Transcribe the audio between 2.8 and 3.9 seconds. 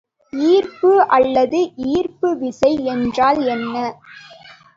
என்றால் என்ன?